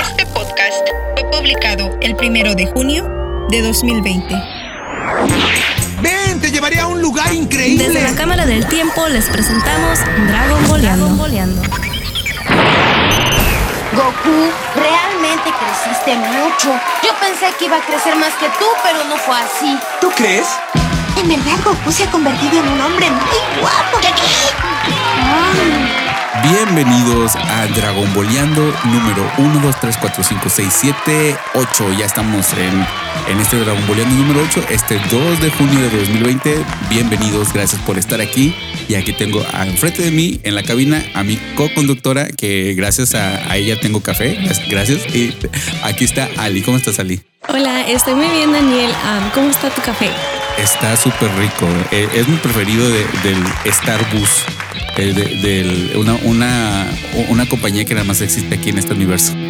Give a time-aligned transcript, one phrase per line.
[0.00, 3.08] Este podcast fue publicado el primero de junio
[3.48, 4.34] de 2020.
[6.02, 7.88] Ven, te llevaré a un lugar increíble.
[7.88, 11.08] Desde la Cámara del Tiempo les presentamos Dragon Boleando.
[13.92, 16.68] Goku, realmente creciste mucho.
[17.02, 19.78] Yo pensé que iba a crecer más que tú, pero no fue así.
[20.00, 20.46] ¿Tú crees?
[21.16, 23.98] En verdad, Goku se ha convertido en un hombre muy guapo.
[26.48, 31.92] Bienvenidos a Dragon Boleando número 1, 2, 3, 4, 5, 6, 7, 8.
[31.98, 32.86] Ya estamos en,
[33.28, 36.64] en este Dragon Boleando número 8, este 2 de junio de 2020.
[36.88, 38.54] Bienvenidos, gracias por estar aquí.
[38.88, 43.50] Y aquí tengo enfrente de mí en la cabina a mi co-conductora, que gracias a,
[43.50, 44.38] a ella tengo café.
[44.68, 45.04] Gracias.
[45.12, 45.34] Y
[45.82, 46.62] aquí está Ali.
[46.62, 47.22] ¿Cómo estás, Ali?
[47.48, 48.92] Hola, estoy muy bien, Daniel.
[49.04, 50.10] Ah, ¿Cómo está tu café?
[50.58, 51.66] Está súper rico.
[51.92, 54.30] Eh, es mi preferido de- del Starbus.
[54.98, 56.86] eh, de, del- una, una,
[57.28, 59.32] una compañía que nada más existe aquí en este universo.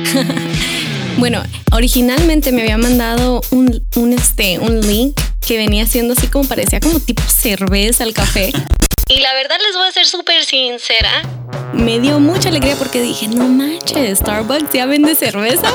[1.18, 1.42] Bueno,
[1.72, 6.78] originalmente me había mandado un, un, este, un link que venía siendo así como parecía
[6.78, 8.52] como tipo cerveza el café.
[9.08, 11.22] Y la verdad les voy a ser súper sincera.
[11.76, 15.68] Me dio mucha alegría porque dije, no manches, Starbucks ya vende cerveza.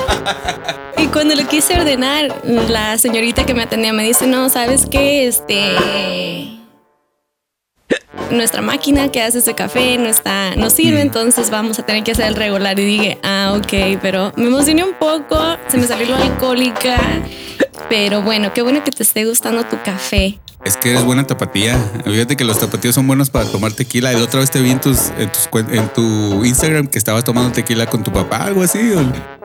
[0.98, 5.28] Y cuando lo quise ordenar, la señorita que me atendía me dice, no, ¿sabes qué?
[5.28, 6.58] Este...
[8.32, 12.12] Nuestra máquina que hace ese café no está, no sirve, entonces vamos a tener que
[12.14, 12.80] hacer el regular.
[12.80, 16.98] Y dije, ah, ok, pero me emocioné un poco, se me salió la alcohólica.
[17.90, 20.40] Pero bueno, qué bueno que te esté gustando tu café.
[20.64, 21.78] Es que eres buena tapatía.
[22.06, 24.12] Fíjate que los tapatíos son buenos para tomar tequila.
[24.12, 25.32] La otra vez te vi en, tus, en,
[25.74, 28.80] en tu Instagram que estabas tomando tequila con tu papá, algo así.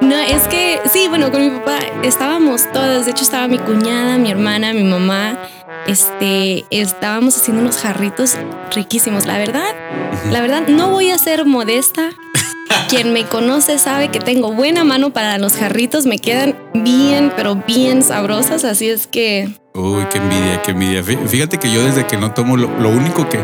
[0.00, 3.06] No, es que sí, bueno, con mi papá estábamos todas.
[3.06, 5.38] De hecho, estaba mi cuñada, mi hermana, mi mamá.
[5.86, 8.36] Este, estábamos haciendo unos jarritos
[8.74, 9.24] riquísimos.
[9.24, 9.74] La verdad,
[10.30, 12.10] la verdad, no voy a ser modesta.
[12.88, 16.06] Quien me conoce sabe que tengo buena mano para los jarritos.
[16.06, 18.64] Me quedan bien, pero bien sabrosas.
[18.64, 21.02] Así es que Uy, qué envidia, qué envidia.
[21.02, 23.38] Fí- Fíjate que yo desde que no tomo lo, único que...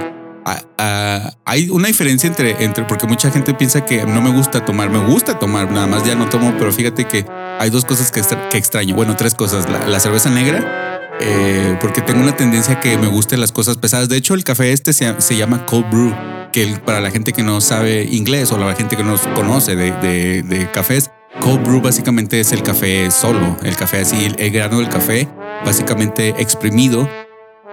[0.47, 4.65] ah, ah, hay una diferencia entre, entre, porque mucha gente piensa que no me gusta
[4.65, 7.27] tomar, me gusta tomar, nada más ya no tomo, pero fíjate que
[7.59, 8.95] hay dos cosas que, que extraño.
[8.95, 9.67] Bueno, tres cosas.
[9.89, 10.92] La cerveza negra,
[11.23, 14.09] eh, porque tengo una tendencia que me gusten las cosas pesadas.
[14.09, 16.15] De hecho, el café este se, se llama cold brew,
[16.53, 19.93] que para la gente que no sabe inglés o la gente que no conoce de,
[19.93, 21.11] de- de cafés,
[21.41, 25.29] cold brew básicamente es el café solo, el café así, el grano del café
[25.65, 27.09] básicamente exprimido.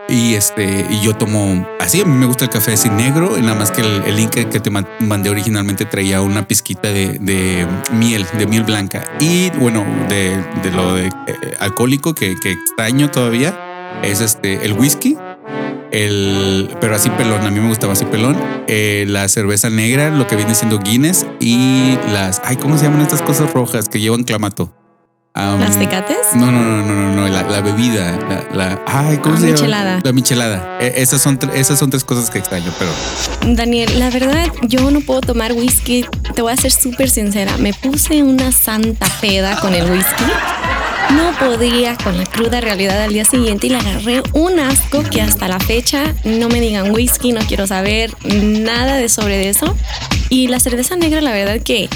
[0.10, 2.02] Y este, y yo tomo así.
[2.02, 4.70] A mí me gusta el café así negro, nada más que el, el que te
[4.70, 9.04] ma- mandé originalmente traía una pizquita de, de miel, de miel blanca.
[9.20, 11.12] Y bueno, de, de lo de eh,
[11.60, 13.56] alcohólico que, que extraño todavía
[14.04, 15.16] es este el whisky.
[15.92, 18.38] El, pero así pelón, a mí me gustaba así pelón.
[18.68, 23.02] Eh, la cerveza negra, lo que viene siendo Guinness y las, ay, ¿cómo se llaman
[23.02, 24.76] estas cosas rojas que llevan clamato?
[25.36, 26.18] Las tecates.
[26.36, 29.46] no, no, no, no, no, no, la, la bebida, la, la- ay, ¿cómo Ah, se
[29.46, 29.54] llama?
[29.58, 30.00] michelada.
[30.04, 30.78] La michelada.
[30.82, 32.92] Eh, esas son esas son tres cosas que extraño, pero
[33.56, 36.06] Daniel, la verdad, yo no puedo tomar whisky.
[36.36, 37.56] Te voy a ser súper sincera.
[37.58, 40.24] Me puse una santa peda con el whisky.
[41.12, 45.22] No podía con la cruda realidad al día siguiente y le agarré un asco que
[45.22, 49.76] hasta la fecha no me digan whisky, no quiero saber nada de sobre eso.
[50.30, 51.90] Y la cerveza negra, la verdad que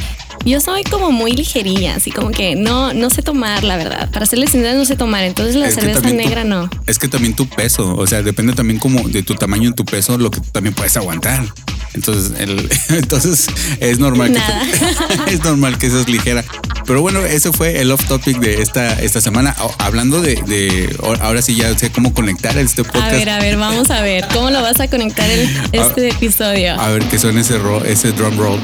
[0.45, 4.09] yo soy como muy ligerilla, así como que no, no sé tomar, la verdad.
[4.11, 5.23] Para serles sincera, no sé tomar.
[5.23, 6.69] Entonces la Es cerveza negra no.
[6.85, 9.85] es que también tu peso, o sea, depende también como de tu tamaño en tu
[9.85, 11.45] peso, lo que tú también puedes aguantar.
[11.93, 13.47] Entonces, el, entonces
[13.79, 16.43] es normal que es normal que seas ligera.
[16.85, 19.55] Pero bueno, ese fue el off topic de esta, esta semana.
[19.79, 23.11] Hablando de, de- ahora sí ya sé cómo conectar este A podcast.
[23.11, 24.25] ver, a ver, vamos a ver.
[24.33, 26.73] ¿Cómo lo vas a conectar el- este episodio?
[26.79, 28.59] A ver que suene ese, ro- ese drum roll.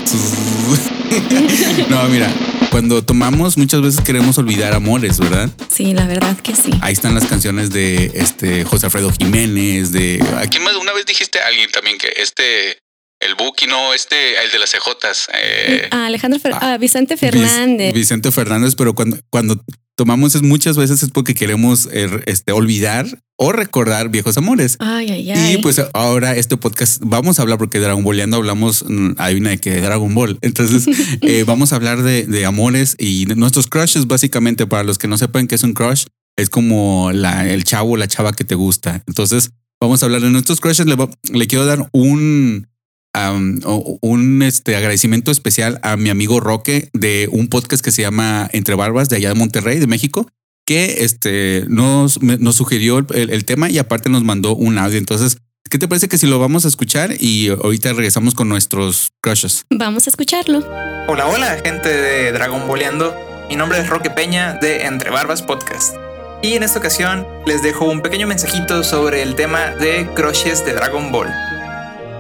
[1.89, 2.29] no, mira,
[2.72, 5.50] cuando tomamos muchas veces queremos olvidar amores, ¿verdad?
[5.73, 6.72] Sí, la verdad que sí.
[6.81, 10.75] Ahí están las canciones de este José Alfredo Jiménez, de ¿A quién más?
[10.75, 12.79] Una vez dijiste a alguien también que este
[13.19, 15.28] el Buki, no, este, el de las CJs.
[15.34, 17.94] Eh, Ah, Alejandro Fer- ah, ah, Vicente Vic- Fernández.
[17.94, 19.63] Vicente Fernández, pero cuando, cuando
[19.95, 23.06] tomamos es muchas veces es porque queremos eh, este, olvidar
[23.38, 24.77] o recordar viejos amores.
[24.80, 25.54] Ay, ay, ay.
[25.56, 29.50] Y pues ahora este podcast vamos a hablar porque Dragon Balleando hablamos, mm, hay una
[29.51, 30.38] de que de Dragon Ball.
[30.42, 30.86] Entonces
[31.21, 35.07] eh, vamos a hablar de, de amores y de nuestros crushes básicamente para los que
[35.10, 36.06] no sepan qué es un crush.
[36.38, 39.04] Es como la, el chavo o la chava que te gusta.
[39.07, 39.51] Entonces
[39.81, 40.86] vamos a hablar de nuestros crushes.
[40.86, 40.95] Le,
[41.33, 42.68] le quiero dar un,
[43.15, 48.75] un este, agradecimiento especial a mi amigo Roque de un podcast que se llama Entre
[48.75, 50.27] Barbas de allá de Monterrey, de México
[50.69, 55.00] que este, nos, nos sugirió el, el tema y aparte nos mandó un audio.
[55.00, 59.09] Entonces, ¿qué te parece que si lo vamos a escuchar y ahorita regresamos con nuestros
[59.19, 59.65] crushes?
[59.71, 60.59] Vamos a escucharlo.
[61.07, 63.15] Hola, hola, gente de Dragon Boleando.
[63.50, 65.95] Mi nombre es Roque Peña de Entre Barbas Podcast.
[66.44, 70.73] Y en esta ocasión les dejo un pequeño mensajito sobre el tema de crushes de
[70.73, 71.33] Dragon Ball.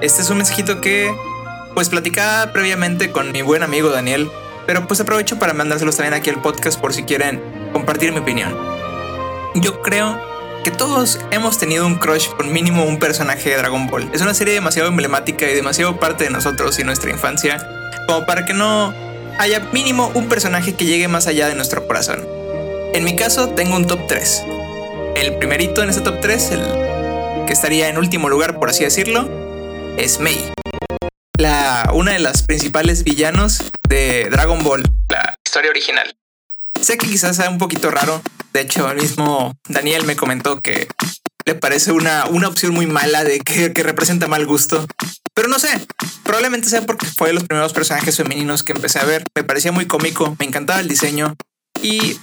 [0.01, 1.13] Este es un mensajito que
[1.73, 4.31] pues platicaba previamente con mi buen amigo Daniel,
[4.65, 7.41] pero pues aprovecho para mandárselos también aquí al podcast por si quieren
[7.73, 8.55] compartir mi opinión.
[9.55, 10.17] Yo creo
[10.63, 14.09] que todos hemos tenido un crush con mínimo un personaje de Dragon Ball.
[14.13, 17.67] Es una serie demasiado emblemática y demasiado parte de nosotros y nuestra infancia
[18.07, 18.93] como para que no
[19.37, 22.25] haya mínimo un personaje que llegue más allá de nuestro corazón.
[22.93, 24.43] En mi caso tengo un top 3.
[25.17, 29.48] El primerito en ese top 3, el que estaría en último lugar por así decirlo,
[29.97, 30.51] es Mei.
[31.37, 36.15] La, una de las principales villanos de Dragon Ball, la historia original.
[36.81, 38.21] Sé que quizás sea un poquito raro.
[38.53, 40.87] De hecho, el mismo Daniel me comentó que
[41.45, 44.85] le parece una, una opción muy mala de que, que representa mal gusto.
[45.33, 45.69] Pero no sé,
[46.23, 49.23] probablemente sea porque fue de los primeros personajes femeninos que empecé a ver.
[49.35, 51.35] Me parecía muy cómico, me encantaba el diseño
[51.81, 52.19] y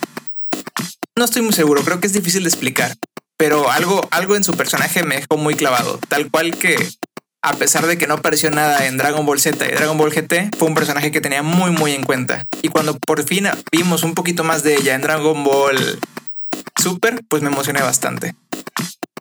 [1.17, 2.95] no estoy muy seguro, creo que es difícil de explicar.
[3.39, 6.77] Pero algo, algo en su personaje me dejó muy clavado, tal cual que
[7.47, 10.57] a pesar de que no apareció nada en Dragon Ball Z y Dragon Ball GT,
[10.59, 12.43] fue un personaje que tenía muy muy en cuenta.
[12.61, 16.01] Y cuando por fin vimos un poquito más de ella en Dragon Ball
[16.83, 18.35] Super, pues me emocioné bastante.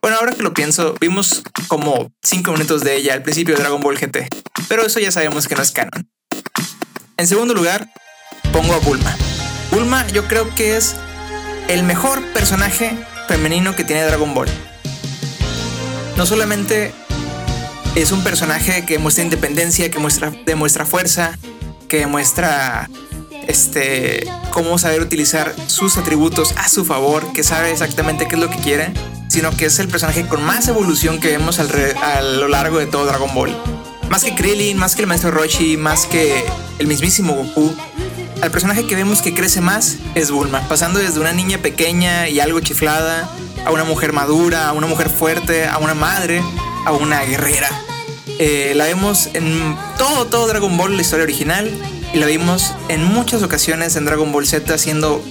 [0.02, 3.80] Bueno, ahora que lo pienso, vimos como 5 minutos de ella al principio de Dragon
[3.80, 4.28] Ball GT,
[4.70, 6.10] pero eso ya sabemos que no es canon.
[7.18, 7.92] En segundo lugar,
[8.52, 9.16] pongo a Bulma.
[9.70, 10.96] Bulma yo creo que es
[11.68, 12.98] el mejor personaje
[13.28, 14.50] femenino que tiene Dragon Ball.
[16.18, 16.92] No solamente
[17.96, 21.38] es un personaje que muestra independencia, que muestra, demuestra fuerza,
[21.88, 22.90] que demuestra
[23.48, 28.50] este, cómo saber utilizar sus atributos a su favor, que sabe exactamente qué es lo
[28.50, 28.94] que quiere,
[29.30, 33.06] sino que es el personaje con más evolución que vemos a lo largo de todo
[33.06, 33.56] Dragon Ball.
[34.10, 36.44] Más que Krillin, más que el maestro Roshi, más que
[36.80, 37.74] el mismísimo Goku,
[38.42, 42.42] al personaje que vemos que crece más es Bulma, pasando desde una niña pequeña y
[42.42, 43.30] algo chiflada,
[43.66, 46.44] a una mujer madura, a una mujer fuerte, a una madre,
[46.86, 47.70] a una guerrera.
[48.40, 51.72] Eh, la vemos en todo, todo Dragon Ball, la historia original,
[52.14, 55.22] y la vimos en muchas ocasiones en Dragon Ball Z siendo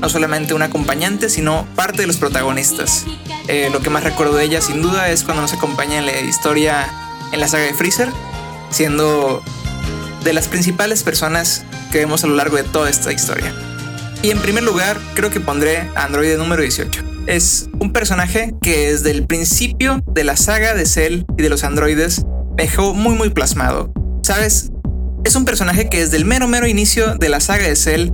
[0.00, 3.04] no solamente una acompañante, sino parte de los protagonistas.
[3.46, 6.20] Eh, lo que más recuerdo de ella, sin duda, es cuando nos acompaña en la
[6.20, 6.88] historia
[7.32, 8.08] en la saga de Freezer,
[8.70, 9.42] siendo
[10.24, 13.54] de las principales personas que vemos a lo largo de toda esta historia.
[14.22, 18.90] Y en primer lugar, creo que pondré a Android número 18 es un personaje que
[18.90, 22.24] desde el principio de la saga de Cell y de los androides
[22.56, 23.92] me dejó muy muy plasmado.
[24.22, 24.70] ¿Sabes?
[25.24, 28.10] Es un personaje que desde el mero mero inicio de la saga de Cell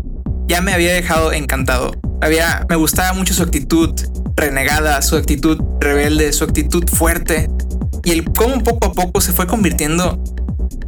[0.46, 1.92] ya me había dejado encantado.
[2.20, 3.94] Había, me gustaba mucho su actitud
[4.36, 7.48] renegada, su actitud rebelde, su actitud fuerte
[8.04, 10.22] y el cómo poco a poco se fue convirtiendo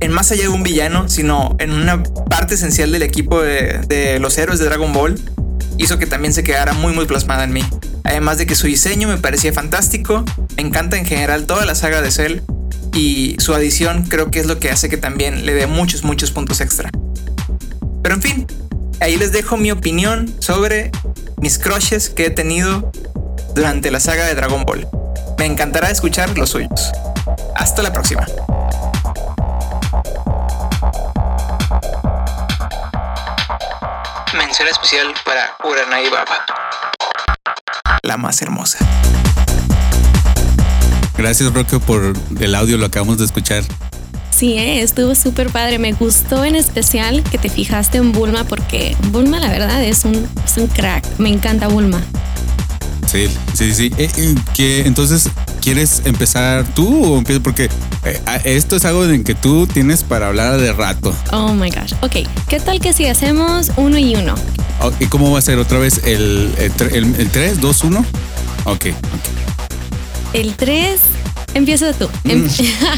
[0.00, 4.18] en más allá de un villano, sino en una parte esencial del equipo de, de
[4.18, 5.20] los héroes de Dragon Ball
[5.80, 7.64] hizo que también se quedara muy muy plasmada en mí.
[8.04, 10.24] Además de que su diseño me parecía fantástico,
[10.56, 12.40] me encanta en general toda la saga de Cell
[12.92, 16.30] y su adición creo que es lo que hace que también le dé muchos muchos
[16.30, 16.90] puntos extra.
[18.02, 18.46] Pero en fin,
[19.00, 20.90] ahí les dejo mi opinión sobre
[21.40, 22.92] mis crushes que he tenido
[23.54, 24.86] durante la saga de Dragon Ball.
[25.38, 26.92] Me encantará escuchar los suyos.
[27.56, 28.26] Hasta la próxima.
[34.60, 36.44] Mención especial para Uranai Baba
[38.02, 38.78] la más hermosa.
[41.16, 43.64] Gracias, Roque, por el audio, lo acabamos de escuchar.
[44.30, 45.78] Sí, eh, estuvo súper padre.
[45.78, 50.28] Me gustó en especial que te fijaste en Bulma porque Bulma, la verdad, es un,
[50.44, 51.06] es un crack.
[51.18, 52.02] Me encanta Bulma.
[53.10, 53.92] Sí, sí, sí.
[53.98, 55.28] Eh, eh, que entonces,
[55.60, 57.42] ¿quieres empezar tú o empiezo?
[57.42, 57.68] Porque
[58.44, 61.12] esto es algo en que tú tienes para hablar de rato.
[61.32, 61.92] Oh my gosh.
[62.02, 64.36] Ok, ¿qué tal que si hacemos uno y uno?
[65.00, 68.04] ¿Y cómo va a ser otra vez el, el, el, 3, 2, 1?
[68.66, 68.86] Ok,
[70.32, 71.00] El 3,
[71.54, 72.08] empieza tú.
[72.24, 72.46] Mm.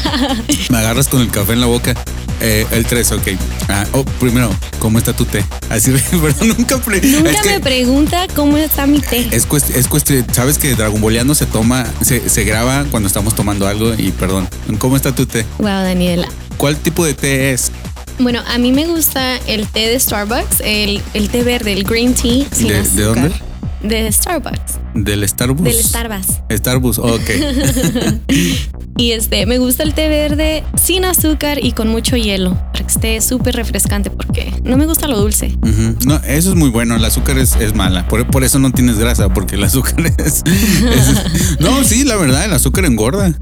[0.69, 1.93] Me agarras con el café en la boca.
[2.41, 3.27] Eh, el 3, ok.
[3.69, 5.45] Ah, oh, primero, ¿cómo está tu té?
[5.69, 9.27] Así, pero nunca, nunca me pregunta cómo está mi té.
[9.31, 13.33] Es, cuestión, es cuestión, sabes que Dragon Balleando se toma, se, se graba cuando estamos
[13.35, 14.49] tomando algo y perdón.
[14.77, 15.45] ¿Cómo está tu té?
[15.59, 16.27] Wow, Daniela.
[16.57, 17.71] ¿Cuál tipo de té es?
[18.19, 22.13] Bueno, a mí me gusta el té de Starbucks, el, el té verde, el green
[22.13, 22.45] tea.
[22.51, 23.31] Sin ¿De, ¿De dónde?
[23.83, 24.79] De Starbucks.
[24.95, 25.63] ¿Del Starbucks?
[25.63, 26.41] Del Starbucks.
[26.49, 27.29] Starbucks, ok.
[28.97, 32.93] y este, me gusta el té verde sin azúcar y con mucho hielo, para que
[32.93, 35.57] esté súper refrescante, porque no me gusta lo dulce.
[36.05, 38.97] No, eso es muy bueno, el azúcar es, es mala, por, por, eso no tienes
[38.97, 41.59] grasa, porque el azúcar es, es...
[41.59, 43.37] No, sí, la verdad, el azúcar engorda.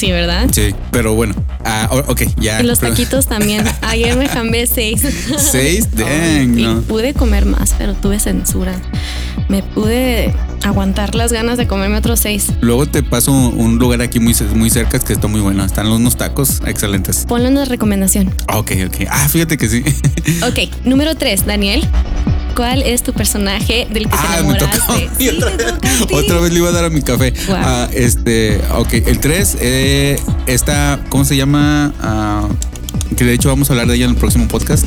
[0.00, 0.48] Sí, ¿verdad?
[0.50, 1.34] Sí, pero bueno.
[1.62, 2.62] Ah, ok, ya.
[2.62, 3.66] Y los taquitos también.
[3.82, 5.02] Ayer me jambé seis.
[5.36, 6.80] Seis, dang, y no.
[6.80, 8.80] pude comer más, pero tuve censura.
[9.50, 12.46] Me pude aguantar las ganas de comerme otros seis.
[12.62, 15.66] Luego te paso un lugar aquí muy, muy cerca que está muy bueno.
[15.66, 17.26] Están unos tacos excelentes.
[17.28, 18.34] Ponle una recomendación.
[18.54, 19.06] Ok, ok.
[19.10, 19.84] Ah, fíjate que sí.
[20.48, 21.86] Ok, número tres, Daniel.
[22.54, 25.10] ¿Cuál es tu personaje del que te Ah, me enamoraste?
[25.18, 27.32] Sí, otra, te vez, otra vez le iba a dar a mi café.
[27.46, 27.56] Wow.
[27.58, 28.92] Ah, este, ok.
[28.94, 31.92] El 3, eh, esta, ¿cómo se llama?
[32.00, 32.48] Ah,
[33.16, 34.84] que de hecho vamos a hablar de ella en el próximo podcast.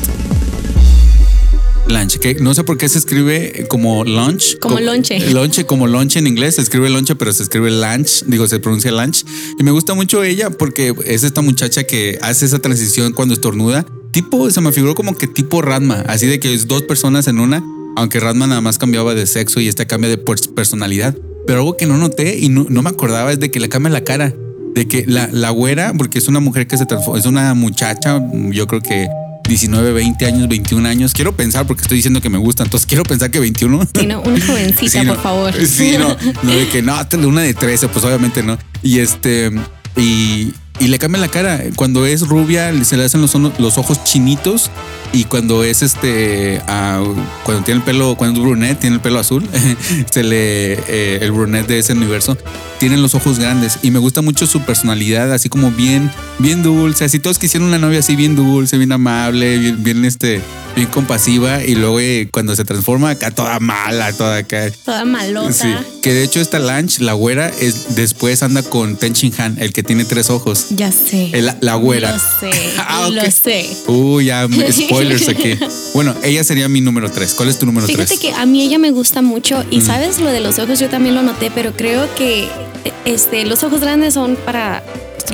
[1.88, 4.58] Lunch, que no sé por qué se escribe como lunch.
[4.58, 5.20] Como lonche.
[5.30, 6.54] Lonche, como lonche en inglés.
[6.56, 8.24] Se escribe lonche, pero se escribe lunch.
[8.26, 9.24] Digo, se pronuncia lunch.
[9.58, 13.84] Y me gusta mucho ella porque es esta muchacha que hace esa transición cuando estornuda.
[14.14, 17.38] Tipo, se me figuró como que tipo Radma, así de que es dos personas en
[17.40, 17.62] una,
[17.96, 21.14] aunque Radma nada más cambiaba de sexo y esta cambia de pers- personalidad.
[21.46, 23.90] Pero algo que no noté y no, no me acordaba es de que le cambia
[23.90, 24.32] la cara.
[24.74, 28.20] De que la, la güera, porque es una mujer que se transforma, es una muchacha,
[28.50, 29.06] yo creo que
[29.46, 31.12] 19, 20 años, 21 años.
[31.12, 33.86] Quiero pensar porque estoy diciendo que me gusta, entonces quiero pensar que 21.
[33.94, 35.14] Sí, no, una jovencita, Sí, no.
[35.14, 35.54] por favor.
[35.66, 38.58] Sí, no, no de que no, una de 13, pues obviamente no.
[38.82, 39.52] Y este,
[39.96, 41.62] y, y le cambian la cara.
[41.76, 44.70] Cuando es rubia, se le hacen los, los ojos chinitos.
[45.12, 47.00] Y cuando es este, ah,
[47.44, 49.48] cuando tiene el pelo, cuando es brunette, tiene el pelo azul,
[50.10, 52.36] se le, eh, el brunette de ese universo,
[52.80, 53.78] tienen los ojos grandes.
[53.82, 57.04] Y me gusta mucho su personalidad, así como bien, bien dulce.
[57.04, 60.40] Así todos quisieron una novia así bien dulce, bien amable, bien, bien este,
[60.74, 61.62] bien compasiva.
[61.62, 64.70] Y luego eh, cuando se transforma acá toda mala, toda acá.
[64.84, 65.52] Toda malota.
[65.52, 65.68] Sí,
[66.02, 69.72] que de hecho esta Lanch, la güera, es, después anda con Ten Shin Han, el
[69.72, 70.63] que tiene tres ojos.
[70.70, 71.30] Ya sé.
[71.32, 72.12] El- la güera.
[72.12, 72.50] Lo sé.
[72.78, 73.14] Ah, ok.
[73.14, 73.76] Lo sé.
[73.86, 75.58] Uy, ya, spoilers aquí.
[75.94, 77.34] Bueno, ella sería mi número tres.
[77.34, 78.18] ¿Cuál es tu número Fíjate tres?
[78.18, 81.14] que a mí ella me gusta mucho y sabes lo de los ojos yo también
[81.14, 82.48] lo noté, pero creo que
[83.04, 84.82] este los ojos grandes son para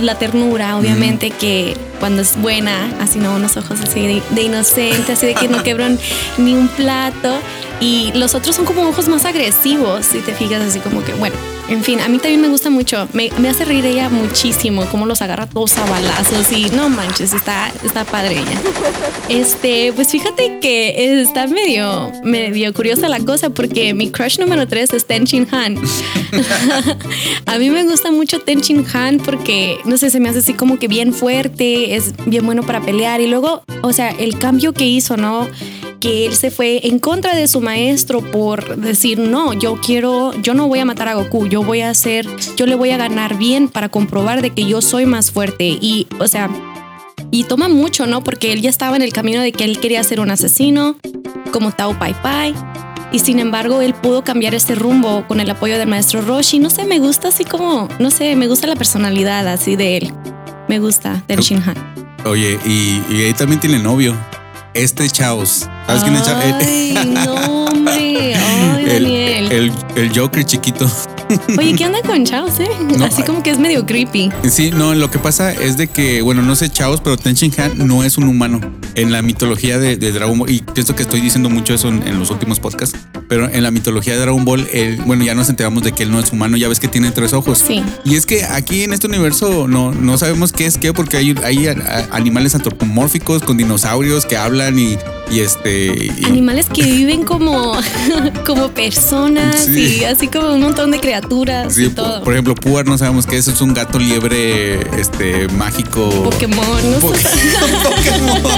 [0.03, 5.13] la ternura, obviamente que cuando es buena, así no unos ojos así de, de inocente,
[5.13, 5.99] así de que no quebran
[6.39, 7.39] ni un plato
[7.81, 11.37] y los otros son como ojos más agresivos, si te fijas así como que bueno,
[11.71, 15.23] en fin, a mí también me gusta mucho, me, hace reír ella muchísimo, como los
[15.23, 18.61] agarra todos a balazos y no manches, está está padre ella.
[19.29, 24.95] Este, pues fíjate que está medio, medio curiosa la cosa porque mi crush número 3
[24.95, 25.77] es Ten Shin Han.
[27.47, 28.61] a mí me gusta mucho Ten
[28.93, 32.65] Han porque, no sé, se me hace así como que bien fuerte, es bien bueno
[32.65, 35.49] para pelear y luego, o sea, el cambio que hizo, ¿no?
[36.01, 40.55] Que él se fue en contra de su maestro por decir, no, yo quiero, yo
[40.55, 42.27] no voy a matar a Goku, yo voy a hacer,
[42.57, 45.67] yo le voy a ganar bien para comprobar de que yo soy más fuerte.
[45.67, 46.49] Y, o sea,
[47.31, 48.25] y toma mucho, ¿no?
[48.25, 50.97] Porque él ya estaba en el camino de que él quería ser un asesino,
[51.53, 52.55] como Tao Pai Pai.
[53.13, 56.61] Y sin embargo, él pudo cambiar ese rumbo con el apoyo del maestro Roshi.
[56.61, 60.15] No sé, me gusta así como, no sé, me gusta la personalidad así de él.
[60.69, 61.77] Me gusta del Shinhan.
[62.25, 64.17] Oye, y, y ahí también tiene novio.
[64.83, 65.69] Este Chaos.
[65.87, 66.65] ¿Sabes quién es Chaos?
[66.65, 66.95] Ay,
[67.27, 68.35] no, hombre.
[68.35, 69.53] Ay, el, Daniel.
[69.53, 70.91] el, el Joker chiquito.
[71.59, 72.69] Oye, ¿qué onda con Chaos, eh?
[72.99, 74.31] No, Así como que es medio creepy.
[74.49, 77.53] Sí, no, lo que pasa es de que, bueno, no sé Chaos, pero Ten Shin
[77.59, 78.61] Han no es un humano.
[78.95, 82.07] En la mitología de, de Dragon Ball, y pienso que estoy diciendo mucho eso en,
[82.07, 85.49] en los últimos podcasts, pero en la mitología de Dragon Ball, él, bueno, ya nos
[85.49, 87.63] enteramos de que él no es humano, ya ves que tiene tres ojos.
[87.65, 87.83] Sí.
[88.05, 91.37] Y es que aquí en este universo no, no sabemos qué es qué, porque hay,
[91.45, 91.69] hay
[92.11, 94.99] animales antropomórficos con dinosaurios que hablan y,
[95.31, 95.87] y este.
[96.19, 97.75] y- Animales que viven como,
[98.47, 99.99] como personas Sí.
[100.01, 102.23] y así como un montón de criaturas Sí, y todo.
[102.25, 106.09] por ejemplo, Puar no sabemos qué es, es un gato liebre este mágico.
[106.25, 106.99] Pokémon, no.
[107.01, 108.43] Pokémon.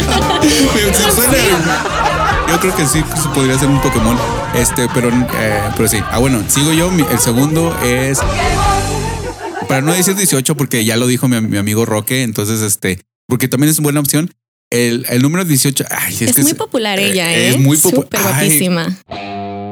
[2.48, 3.02] Yo creo que sí,
[3.34, 4.16] podría ser un Pokémon.
[4.54, 5.98] Este, pero, eh, pero sí.
[6.10, 6.90] Ah, bueno, sigo yo.
[7.10, 8.18] El segundo es.
[9.68, 13.48] Para no decir 18, porque ya lo dijo mi, mi amigo Roque, entonces este, porque
[13.48, 14.30] también es buena opción.
[14.72, 17.50] El, el número 18, ay, es, Es, que muy popular ella, ¿eh?
[17.50, 18.04] Es muy popular.
[18.04, 18.96] Súper guapísima.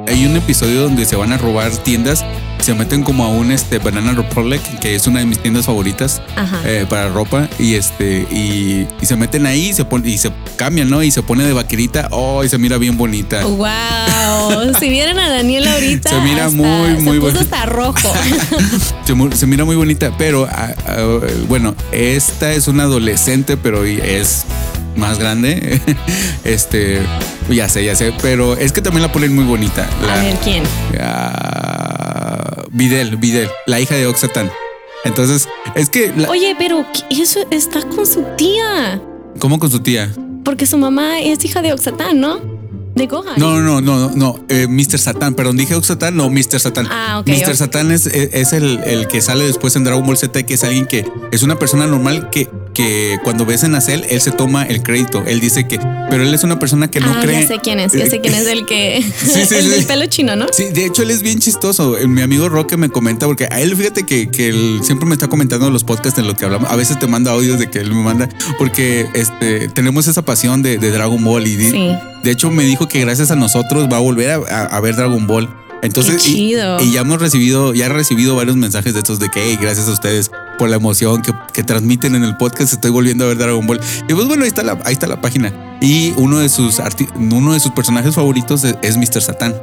[0.07, 2.23] Hay un episodio donde se van a robar tiendas,
[2.61, 6.21] se meten como a un este Banana Republic, que es una de mis tiendas favoritas
[6.67, 10.31] eh, para ropa, y este, y, y se meten ahí y se pon- y se
[10.57, 11.03] cambian, ¿no?
[11.03, 13.43] Y se pone de vaquerita, oh, y se mira bien bonita.
[13.47, 17.41] Wow, si vieran a Daniel ahorita, Se mira hasta- muy, muy bueno.
[17.41, 18.13] hasta rojo.
[19.35, 24.45] Se mira muy bonita, pero ah, ah, bueno, esta es una adolescente, pero es
[24.97, 25.81] más grande.
[26.45, 27.01] este,
[27.49, 29.89] ya sé, ya sé, pero es que también la ponen muy bonita.
[30.07, 30.63] La, A ver quién.
[32.73, 34.51] Videl, Videl, la hija de Oxatan.
[35.05, 39.01] Entonces, es que, la- Oye, pero ¿qué- eso está con su tía.
[39.39, 40.13] ¿cómo con su tía?
[40.45, 42.41] Porque su mamá es hija de Oxatán, ¿no?
[42.95, 43.35] De Gohan.
[43.39, 44.99] No, no, no, no, no, eh, Mr.
[44.99, 46.59] Satan, perdón, dije Oxatan, no, Mr.
[46.59, 46.87] Satan.
[46.91, 47.51] Ah, ok, Mr.
[47.51, 47.55] ok.
[47.55, 50.65] Satan es, es- es el, el que sale después en Dragon Ball Z, que es
[50.65, 54.65] alguien que es una persona normal que, que cuando ves en Cell, él se toma
[54.65, 55.23] el crédito.
[55.27, 55.79] Él dice que,
[56.11, 57.43] pero él es una persona que no ah, cree.
[57.43, 59.05] ya sé quién es, ya sé quién es el que.
[59.21, 59.69] Sí, sí, el sí.
[59.71, 60.47] del pelo chino, ¿no?
[60.53, 61.97] Sí, de hecho él es bien chistoso.
[61.97, 65.15] Eh, Mi amigo Roque me comenta, porque a él fíjate que, que él siempre me
[65.15, 66.69] está comentando los podcasts en los que hablamos.
[66.71, 68.29] A veces te manda audios de que él me manda,
[68.59, 71.89] porque este tenemos esa pasión de, de Dragon Ball y de, Sí.
[72.25, 74.97] de hecho me dijo que gracias a nosotros va a volver a, a- a ver
[74.97, 75.49] Dragon Ball.
[75.83, 76.79] Entonces, Qué y- chido.
[76.83, 79.89] Y, ya hemos recibido, ya he recibido varios mensajes de estos de que hey, gracias
[79.89, 82.75] a ustedes por la emoción que, que transmiten en el podcast.
[82.75, 83.81] Estoy volviendo a ver Dragon Ball.
[84.07, 85.79] Y pues bueno, ahí está la, ahí está la página.
[85.81, 86.79] Y uno de sus
[87.19, 89.23] uno de sus personajes favoritos es, es Mr.
[89.23, 89.55] Satan.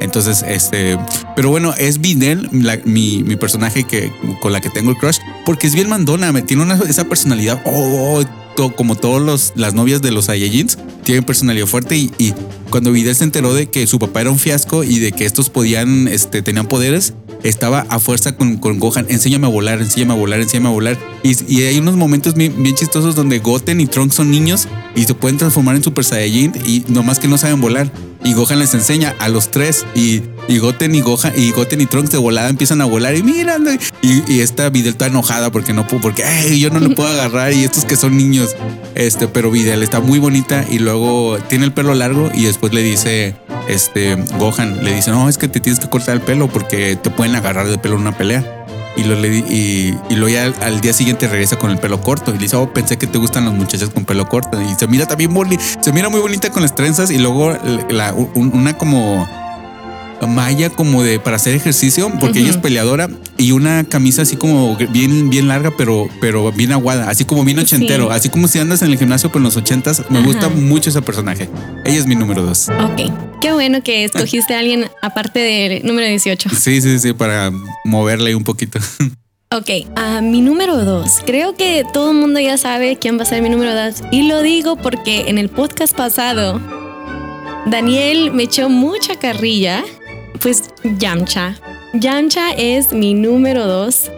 [0.00, 0.98] Entonces, este,
[1.34, 2.48] pero bueno, es Videl,
[2.84, 5.16] mi, mi personaje que con la que tengo el crush,
[5.46, 8.22] porque es bien mandona, me tiene una, esa personalidad, oh,
[8.56, 12.34] como todas las novias de los Saiyajins, tienen personalidad fuerte y, y
[12.70, 15.50] cuando Videl se enteró de que su papá era un fiasco y de que estos
[15.50, 17.14] podían, este, tenían poderes,
[17.48, 20.98] estaba a fuerza con, con Gohan, enséñame a volar, enséñame a volar, enséñame a volar.
[21.22, 25.04] Y, y hay unos momentos bien, bien chistosos donde Goten y Trunks son niños y
[25.04, 27.90] se pueden transformar en Super Saiyajin y nomás que no saben volar.
[28.24, 31.86] Y Gohan les enseña a los tres y, y Goten y Gohan y Goten y
[31.86, 35.72] Trunks de volada empiezan a volar y miran y, y esta Videl está enojada porque
[35.72, 38.56] no puedo, porque "Ay, yo no lo puedo agarrar y estos que son niños.
[38.96, 42.82] Este, pero Videl está muy bonita y luego tiene el pelo largo y después le
[42.82, 43.36] dice,
[43.68, 47.10] este, Gohan le dice, no, es que te tienes que cortar el pelo porque te
[47.10, 48.64] pueden agarrar de pelo en una pelea.
[48.96, 52.30] Y, lo, y, y luego ya al, día siguiente regresa con el pelo corto.
[52.30, 54.60] Y le dice, oh, pensé que te gustan las muchachas con pelo corto.
[54.60, 55.30] Y se mira también
[55.80, 57.10] se mira muy bonita con las trenzas.
[57.10, 57.54] Y luego
[58.34, 59.26] una como
[60.26, 63.08] malla como de para hacer ejercicio, porque ella es peleadora.
[63.38, 67.10] Y una camisa así como bien, bien larga, pero, pero bien aguada.
[67.10, 68.08] Así como bien ochentero.
[68.08, 68.14] Sí.
[68.14, 70.02] Así como si andas en el gimnasio con los ochentas.
[70.10, 70.26] Me Ajá.
[70.26, 71.48] gusta mucho ese personaje.
[71.84, 72.68] Ella es mi número dos.
[72.68, 73.12] Ok.
[73.40, 76.48] Qué bueno que escogiste a alguien aparte del número 18.
[76.50, 77.52] Sí, sí, sí, para
[77.84, 78.78] moverle un poquito.
[79.52, 81.20] Ok, a mi número dos.
[81.24, 84.02] Creo que todo el mundo ya sabe quién va a ser mi número dos.
[84.10, 86.60] Y lo digo porque en el podcast pasado,
[87.66, 89.84] Daniel me echó mucha carrilla.
[90.40, 91.54] Pues Yamcha.
[91.94, 94.10] Yamcha es mi número dos.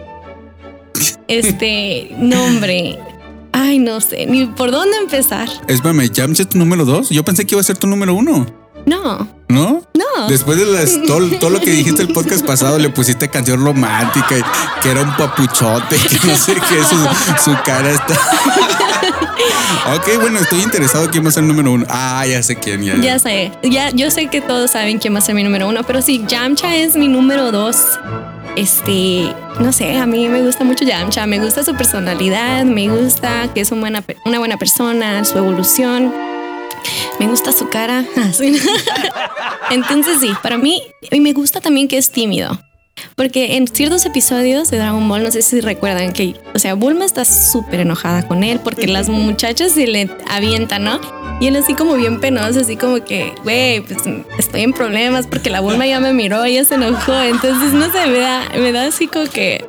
[1.27, 2.97] Este nombre.
[3.51, 5.47] Ay, no sé ni por dónde empezar.
[5.67, 7.09] Espérame, ¿Yamcha es tu número dos?
[7.09, 8.45] Yo pensé que iba a ser tu número uno.
[8.85, 9.81] No, ¿No?
[9.93, 10.27] no.
[10.29, 14.37] Después de las- todo, todo lo que dijiste el podcast pasado, le pusiste canción romántica
[14.37, 14.41] y
[14.81, 18.15] que era un papuchote, que no sé qué, su, su cara está.
[19.95, 21.85] ok, bueno, estoy interesado quién va a ser el número uno.
[21.89, 22.95] Ah, ya sé quién, ya.
[22.97, 25.83] Ya sé, ya, yo sé que todos saben quién va a ser mi número uno,
[25.83, 27.99] pero sí, Yamcha es mi número dos.
[28.55, 33.49] Este, no sé, a mí me gusta mucho Yamcha, me gusta su personalidad, me gusta
[33.53, 34.03] que es una
[34.39, 36.13] buena persona, su evolución,
[37.19, 38.05] me gusta su cara.
[38.33, 38.59] Sí.
[39.71, 40.81] Entonces sí, para mí,
[41.11, 42.59] y me gusta también que es tímido.
[43.15, 47.05] Porque en ciertos episodios de Dragon Ball, no sé si recuerdan que, o sea, Bulma
[47.05, 50.99] está súper enojada con él porque las muchachas se le avientan, ¿no?
[51.39, 53.99] Y él así como bien penoso, así como que, güey, pues
[54.37, 57.13] estoy en problemas porque la Bulma ya me miró, ella se enojó.
[57.21, 59.65] Entonces, no sé, me da, me da así como que,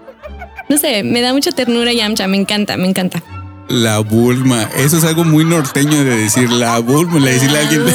[0.68, 3.22] no sé, me da mucha ternura Yamcha, me encanta, me encanta.
[3.70, 4.64] La Bulma.
[4.76, 7.82] Eso es algo muy norteño de decir la Bulma, le decirle a alguien.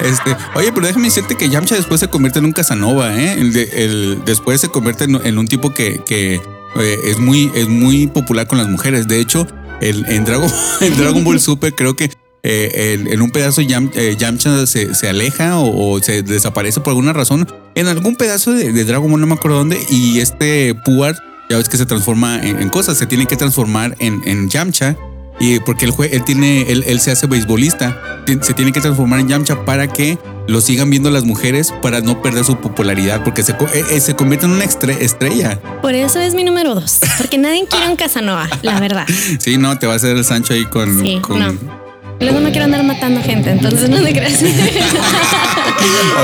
[0.00, 3.32] Este, oye, pero déjame decirte que Yamcha después se convierte en un Casanova, ¿eh?
[3.40, 7.50] El de- el- después se convierte en, en un tipo que, que, eh, es, muy,
[7.54, 9.08] es muy popular con las mujeres.
[9.08, 9.46] De hecho,
[9.80, 12.10] el- en, Dragon, en Dragon Ball Super creo que
[12.42, 16.80] eh, en, en un pedazo Yam- eh, Yamcha se, se aleja o, o se desaparece
[16.80, 17.48] por alguna razón.
[17.74, 21.16] En algún pedazo de, de Dragon Ball, no me acuerdo dónde, y este Puar
[21.48, 24.96] ya ves que se transforma en, en cosas, se tiene que transformar en, en Yamcha.
[25.38, 28.00] Y porque él, él tiene, él, él se hace beisbolista,
[28.40, 32.22] se tiene que transformar en Yamcha para que lo sigan viendo las mujeres para no
[32.22, 35.60] perder su popularidad, porque se, eh, eh, se convierte en una estre- estrella.
[35.82, 39.06] Por eso es mi número dos, porque nadie quiere un Casanova, la verdad.
[39.38, 41.02] Sí, no, te va a hacer el Sancho ahí con.
[41.02, 41.75] Sí, con- no.
[42.20, 44.42] Luego no quiero andar matando gente, entonces no te creas.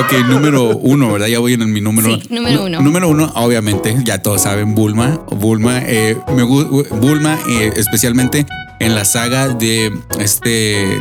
[0.00, 1.26] Ok, número uno, ¿verdad?
[1.26, 2.81] Ya voy en mi número Sí, número uno.
[2.81, 5.20] Número uno, obviamente, ya todos saben, Bulma.
[5.31, 8.46] Bulma, eh, me Bulma, eh, especialmente
[8.81, 10.50] en la saga de este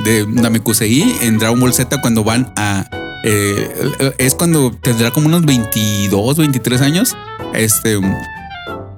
[0.04, 2.86] de Namekusei en Dragon Ball Z cuando van a
[3.24, 7.16] eh, es cuando tendrá como unos 22, 23 años.
[7.54, 8.00] Este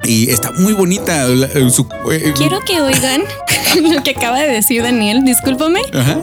[0.06, 1.28] y está muy bonita.
[1.28, 3.22] la- su- eh, Quiero que oigan
[3.94, 5.82] lo que acaba de decir Daniel, discúlpame.
[5.94, 6.20] Ajá.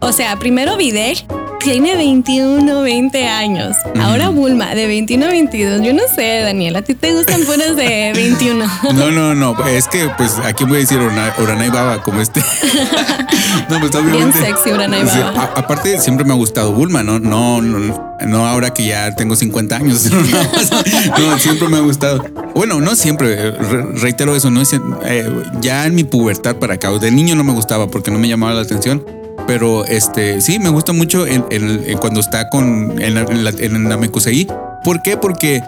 [0.00, 1.16] O sea, primero Videl,
[1.64, 3.74] tiene 21, 20 años.
[3.98, 5.80] Ahora Bulma, de 21 a 22.
[5.82, 8.64] Yo no sé, Daniel, ¿a ti te gustan puras de 21?
[8.94, 9.56] No, no, no.
[9.66, 12.40] Es que, pues, aquí voy a decir Urana y Baba, como este.
[13.70, 14.38] no, pues, obviamente.
[14.38, 15.54] Bien sexy, Urana y Baba.
[15.56, 17.18] aparte, siempre me ha gustado Bulma, ¿no?
[17.18, 20.10] No, no, no ahora que ya tengo 50 años.
[21.18, 22.24] no, siempre me ha gustado.
[22.54, 23.52] Bueno, no siempre,
[23.94, 24.62] reitero eso, no
[25.04, 28.28] eh, ya en mi pubertad para acá, de niño no me gustaba porque no me
[28.28, 31.42] llamaba la atención pero este sí me gusta mucho en,
[31.98, 33.98] cuando está con en la,
[34.84, 35.16] ¿Por qué?
[35.16, 35.62] Porque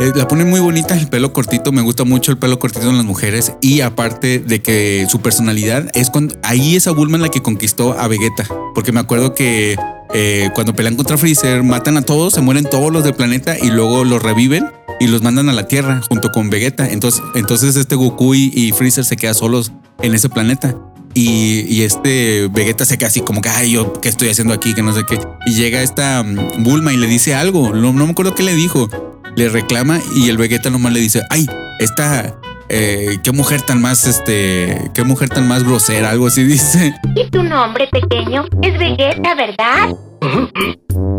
[0.00, 2.96] eh, la ponen muy bonita, el pelo cortito, me gusta mucho el pelo cortito en
[2.96, 7.28] las mujeres y aparte de que su personalidad es cuando ahí esa Bulma en la
[7.28, 9.76] que conquistó a Vegeta, porque me acuerdo que
[10.12, 13.70] eh, cuando pelean contra Freezer matan a todos, se mueren todos los del planeta y
[13.70, 14.66] luego los reviven
[15.00, 16.90] y los mandan a la Tierra junto con Vegeta.
[16.90, 20.74] Entonces, entonces este Goku y, y Freezer se quedan solos en ese planeta.
[21.14, 24.82] Y, este Vegeta se queda así como que, ay, yo qué estoy haciendo aquí, que
[24.82, 25.18] no sé qué.
[25.46, 28.54] Y llega esta mm, Bulma y le dice algo, no, no me acuerdo qué le
[28.54, 28.88] dijo.
[29.36, 31.46] Le reclama y el Vegeta nomás le dice, ay,
[31.78, 32.36] esta,
[32.68, 36.94] eh, qué mujer tan más, este, qué mujer tan más grosera, algo así dice.
[37.14, 38.46] ¿Y tu nombre pequeño?
[38.62, 39.90] Es Vegeta, ¿verdad?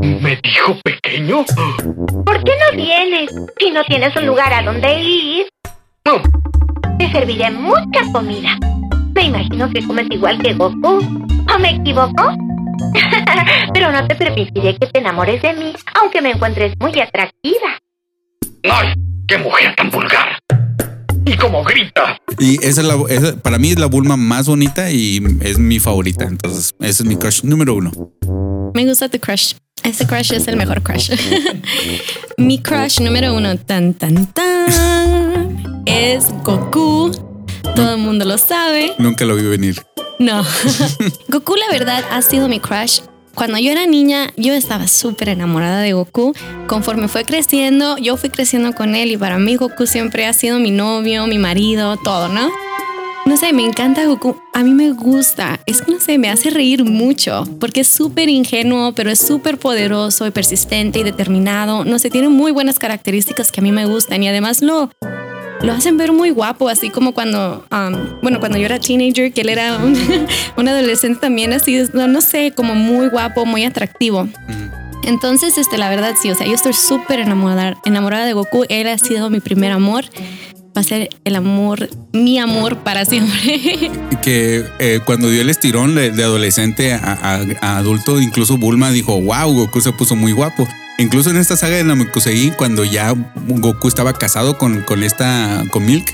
[0.02, 1.46] ¿Me dijo pequeño?
[1.46, 3.30] ¿Por qué no vienes?
[3.60, 5.48] Si no tienes un lugar a donde ir.
[6.06, 6.22] No.
[6.98, 8.58] Te serviré mucha comida.
[9.26, 11.00] Imagino que comes igual que Goku.
[11.54, 12.38] ¿O me equivoco?
[13.74, 17.80] Pero no te permitiré que te enamores de mí, aunque me encuentres muy atractiva.
[18.64, 18.94] ¡Ay!
[19.28, 20.38] ¡Qué mujer tan vulgar!
[21.26, 22.22] Y como grita.
[22.38, 26.26] Y esa es la, para mí es la Bulma más bonita y es mi favorita.
[26.26, 27.92] Entonces, ese es mi crush número uno.
[28.76, 29.56] Me gusta tu crush.
[29.82, 31.12] Ese crush es el mejor crush.
[32.38, 37.25] mi crush número uno, tan, tan, tan, es Goku
[37.74, 38.94] todo el mundo lo sabe.
[38.98, 39.82] Nunca lo vi venir.
[40.20, 40.44] No.
[41.28, 43.00] Goku, la verdad, ha sido mi crush.
[43.34, 46.34] Cuando yo era niña, yo estaba súper enamorada de Goku.
[46.68, 50.60] Conforme fue creciendo, yo fui creciendo con él y para mí Goku siempre ha sido
[50.60, 52.50] mi novio, mi marido, todo, ¿no?
[53.26, 54.38] No sé, me encanta Goku.
[54.54, 55.60] A mí me gusta.
[55.66, 59.58] Es que no sé, me hace reír mucho porque es súper ingenuo, pero es súper
[59.58, 61.84] poderoso y persistente y determinado.
[61.84, 64.92] No sé, tiene muy buenas características que a mí me gustan y además lo,
[65.66, 69.42] lo hacen ver muy guapo, así como cuando, um, bueno, cuando yo era teenager, que
[69.42, 74.28] él era un, adolescente también, así, no, sé, como muy guapo, muy atractivo.
[75.04, 78.66] Entonces, este, la verdad sí, o sea, yo estoy súper enamorada, enamorada de Goku.
[78.70, 80.06] Él ha sido mi primer amor.
[80.76, 83.92] Va a ser el amor, mi amor para siempre.
[84.24, 89.54] Que eh, cuando dio el estirón de, adolescente a, a, adulto, incluso Bulma dijo, wow,
[89.54, 90.68] Goku se puso muy guapo.
[90.98, 93.14] Incluso en esta saga de Namekusei, cuando ya
[93.48, 96.06] Goku estaba casado con, con esta, con Milk,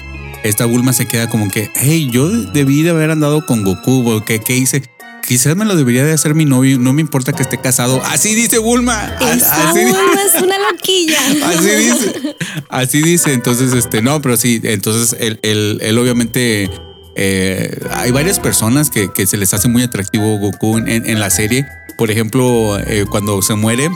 [0.43, 4.39] esta Bulma se queda como que, hey, yo debí de haber andado con Goku, ¿qué,
[4.39, 4.83] qué hice?
[5.27, 8.01] Quizás me lo debería de hacer mi novio, no me importa que esté casado.
[8.05, 9.17] Así dice Bulma.
[9.19, 11.19] así Bulma es una loquilla.
[11.45, 12.35] Así dice.
[12.69, 13.33] Así dice.
[13.33, 16.71] Entonces, este, no, pero sí, entonces él, él, obviamente
[17.15, 21.29] eh, hay varias personas que, que, se les hace muy atractivo Goku en, en la
[21.29, 21.67] serie.
[21.97, 23.89] Por ejemplo, eh, cuando se muere,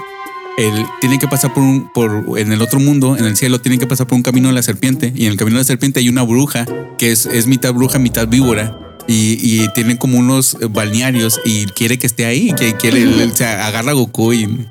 [0.57, 3.77] él tiene que pasar por un, por, en el otro mundo, en el cielo, tiene
[3.77, 5.11] que pasar por un camino de la serpiente.
[5.15, 6.65] Y en el camino de la serpiente hay una bruja
[6.97, 8.79] que es, es mitad bruja, mitad víbora.
[9.07, 13.45] Y, y tiene como unos balnearios y quiere que esté ahí, que quiere, él, se
[13.45, 14.65] agarra a Goku y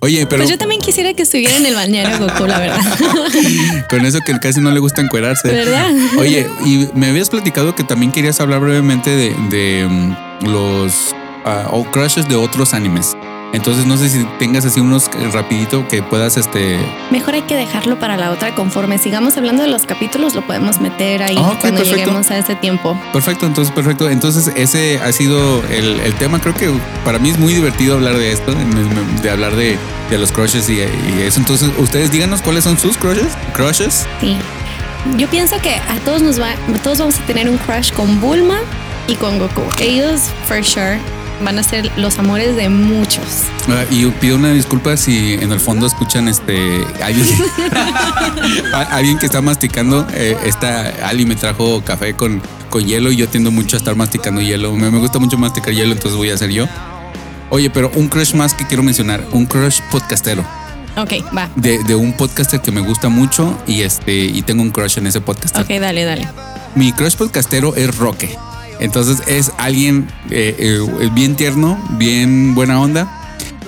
[0.00, 0.42] Oye, pero.
[0.42, 2.80] Pues yo también quisiera que estuviera en el balneario Goku, la verdad.
[3.90, 5.48] Con eso que casi no le gusta encuerarse.
[5.48, 5.92] ¿Verdad?
[6.18, 11.84] Oye, y me habías platicado que también querías hablar brevemente de, de mm, los uh,
[11.90, 13.15] crushes de otros animes.
[13.56, 16.78] Entonces no sé si tengas así unos rapidito que puedas este.
[17.10, 18.54] Mejor hay que dejarlo para la otra.
[18.54, 22.54] Conforme sigamos hablando de los capítulos, lo podemos meter ahí ah, cuando lleguemos a ese
[22.54, 23.00] tiempo.
[23.14, 24.10] Perfecto, entonces perfecto.
[24.10, 26.38] Entonces ese ha sido el, tema.
[26.38, 26.70] Creo que
[27.02, 28.52] para mí es muy divertido hablar de esto,
[29.22, 29.78] de hablar de,
[30.10, 30.80] los crushes y,
[31.22, 31.40] eso.
[31.40, 33.32] Entonces ustedes díganos cuáles son sus crushes.
[33.54, 34.06] Crushes.
[34.20, 34.36] Sí.
[35.16, 38.58] Yo pienso que a todos nos va, todos vamos a tener un crush con Bulma
[39.08, 39.62] y con Goku.
[39.80, 41.00] Ellos, for sure
[41.42, 43.24] van a ser los amores de muchos.
[43.68, 47.26] Ah, y pido una disculpa si en el fondo escuchan este alguien,
[48.90, 50.06] alguien que está masticando.
[50.12, 53.96] Eh, esta Ali me trajo café con, con hielo y yo tiendo mucho a estar
[53.96, 54.72] masticando hielo.
[54.72, 56.66] Me, me gusta mucho masticar hielo, entonces voy a hacer yo.
[57.50, 60.44] Oye, pero un crush más que quiero mencionar, un crush podcastero.
[60.96, 61.50] Ok, va.
[61.56, 65.06] De, de, un podcaster que me gusta mucho y este y tengo un crush en
[65.06, 65.56] ese podcast.
[65.58, 66.26] Ok, dale, dale.
[66.74, 68.36] Mi crush podcastero es Roque.
[68.80, 73.10] Entonces es alguien eh, eh, bien tierno, bien buena onda.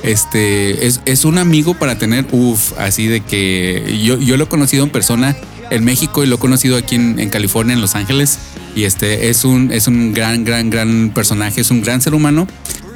[0.02, 4.48] Este es, es un amigo para tener, uff, así de que yo, yo lo he
[4.48, 5.36] conocido en persona
[5.70, 8.38] en México y lo he conocido aquí en, California, en Los Ángeles.
[8.76, 12.46] Y este es un, es un gran, gran, gran personaje, es un gran ser humano.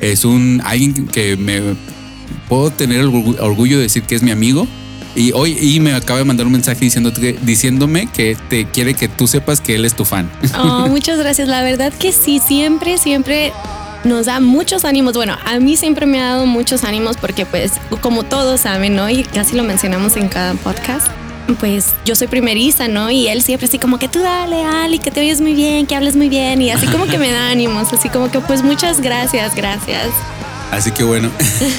[0.00, 1.60] Es un alguien que me,
[2.48, 4.66] puedo tener el orgu- orgullo de decir que es mi amigo.
[5.14, 6.88] Y hoy y me acaba de mandar un mensaje
[7.42, 10.30] diciéndome que te quiere que tú sepas que él es tu fan.
[10.62, 11.48] Oh, muchas gracias.
[11.48, 13.52] La verdad que sí, siempre, siempre
[14.04, 15.14] nos da muchos ánimos.
[15.14, 19.08] Bueno, a mí siempre me ha dado muchos ánimos porque pues como todos saben, ¿no?
[19.10, 21.08] Y casi lo mencionamos en cada podcast.
[21.58, 23.10] Pues yo soy primeriza, ¿no?
[23.10, 25.96] Y él siempre así como que tú dale, Ali, que te oyes muy bien, que
[25.96, 26.62] hables muy bien.
[26.62, 30.08] Y así como que me da ánimos, así como que pues muchas gracias, gracias.
[30.72, 31.30] Así que bueno,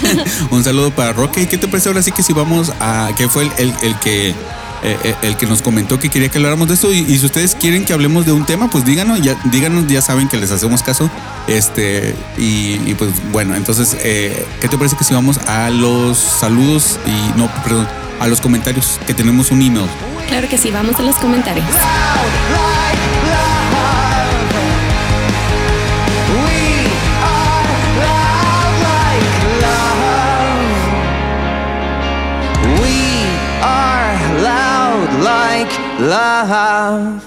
[0.52, 1.42] un saludo para Roque.
[1.42, 4.30] ¿Y qué te parece ahora sí que si vamos a que fue el, el- que
[4.30, 7.26] eh, eh, el que nos comentó que quería que habláramos de esto y, y si
[7.26, 10.52] ustedes quieren que hablemos de un tema, pues díganos, ya, díganos, ya saben que les
[10.52, 11.10] hacemos caso.
[11.48, 16.18] Este, y, y pues bueno, entonces, eh, ¿qué te parece que si vamos a los
[16.18, 17.88] saludos y no, perdón,
[18.20, 19.88] a los comentarios que tenemos un email?
[20.28, 21.66] Claro que sí, vamos a los comentarios.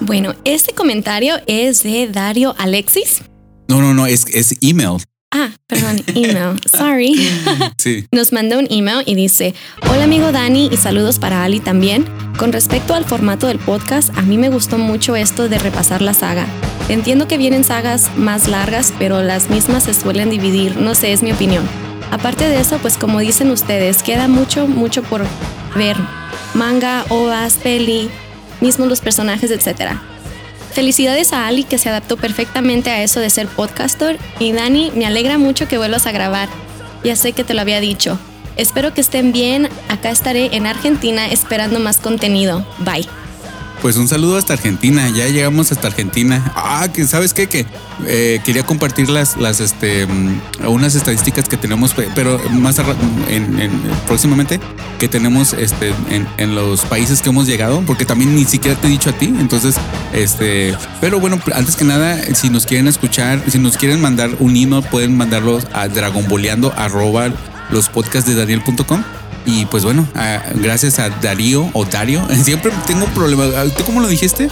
[0.01, 3.23] Bueno, este comentario es de Dario Alexis.
[3.69, 4.99] No, no, no, es, es email.
[5.33, 6.61] Ah, perdón, email.
[6.71, 7.31] Sorry.
[7.79, 8.07] Sí.
[8.13, 9.55] Nos mandó un email y dice,
[9.91, 12.05] hola amigo Dani y saludos para Ali también.
[12.39, 16.13] Con respecto al formato del podcast, a mí me gustó mucho esto de repasar la
[16.13, 16.47] saga.
[16.91, 21.23] Entiendo que vienen sagas más largas, pero las mismas se suelen dividir, no sé, es
[21.23, 21.67] mi opinión.
[22.11, 25.25] Aparte de eso, pues como dicen ustedes, queda mucho, mucho por
[25.75, 25.97] ver.
[26.55, 28.11] Manga, ovas, peli,
[28.61, 29.93] mismos los personajes, etc.
[30.73, 35.07] Felicidades a Ali que se adaptó perfectamente a eso de ser podcaster y Dani, me
[35.07, 36.49] alegra mucho que vuelvas a grabar.
[37.05, 38.19] Ya sé que te lo había dicho.
[38.57, 39.69] Espero que estén bien.
[39.89, 42.67] Acá estaré en Argentina esperando más contenido.
[42.79, 43.07] Bye.
[43.83, 46.51] Pues un saludo hasta Argentina, ya llegamos hasta Argentina.
[46.57, 47.67] Ah, que sabes qué, que
[48.07, 52.77] eh, quería compartir las, las este, mm, unas estadísticas que tenemos, pe- pero más
[53.29, 53.71] en, en-
[54.07, 54.59] próximamente
[54.99, 58.87] que tenemos este, en, en los países que hemos llegado, porque también ni siquiera te
[58.89, 59.27] he dicho a ti.
[59.27, 59.77] Entonces,
[60.13, 64.57] este, pero bueno, antes que nada, si nos quieren escuchar, si nos quieren mandar un
[64.57, 67.29] email, pueden mandarlos a dragonboleando arroba
[67.71, 69.03] los podcasts de Daniel.com.
[69.47, 72.27] Y pues bueno, ah, gracias a Darío o Dario.
[72.43, 73.45] Siempre tengo un problema.
[73.57, 74.51] Ah, ¿Tú cómo lo dijiste?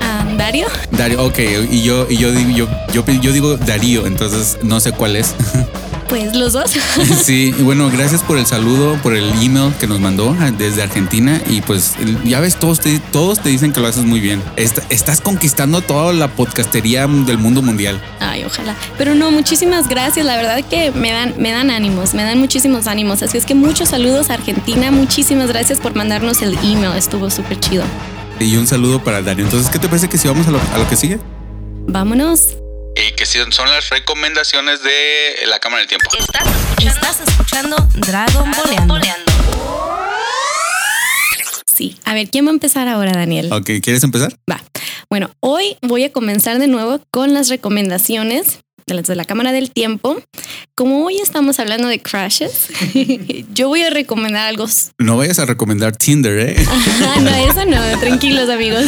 [0.00, 0.66] Ah, Dario.
[0.92, 1.38] Dario, ok.
[1.70, 5.34] Y yo, y yo, yo, yo, yo digo Darío, entonces no sé cuál es.
[6.08, 6.72] Pues los dos.
[7.22, 10.82] Sí, y bueno, gracias por el saludo, por el email que nos mandó ah, desde
[10.82, 11.40] Argentina.
[11.48, 11.94] Y pues
[12.24, 14.42] ya ves, todos te, todos te dicen que lo haces muy bien.
[14.56, 18.00] Est- estás conquistando toda la podcastería del mundo mundial.
[18.20, 18.74] Ay, ojalá.
[18.96, 20.24] Pero no, muchísimas gracias.
[20.24, 23.22] La verdad que me dan, me dan ánimos, me dan muchísimos ánimos.
[23.22, 24.90] Así es que muchos saludos a Argentina.
[24.90, 26.96] Muchísimas gracias por mandarnos el email.
[26.96, 27.84] Estuvo súper chido.
[28.40, 29.44] Y un saludo para Dario.
[29.44, 31.18] Entonces, ¿qué te parece que si vamos a lo, a lo que sigue?
[31.86, 32.56] Vámonos.
[32.98, 36.10] Y que son las recomendaciones de la Cámara del Tiempo.
[36.84, 38.50] Estás escuchando Dragon
[38.88, 38.98] Boleando.
[41.72, 41.96] Sí.
[42.04, 43.52] A ver, ¿quién va a empezar ahora, Daniel?
[43.52, 44.34] Ok, ¿quieres empezar?
[44.50, 44.60] Va.
[45.08, 48.58] Bueno, hoy voy a comenzar de nuevo con las recomendaciones
[48.88, 50.20] de las de la Cámara del Tiempo.
[50.74, 52.68] Como hoy estamos hablando de crashes,
[53.54, 54.66] yo voy a recomendar algo.
[54.98, 56.56] No vayas a recomendar Tinder, ¿eh?
[56.66, 58.84] Ah, no, eso no, tranquilos amigos.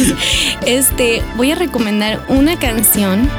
[0.65, 3.29] Este, voy a recomendar una canción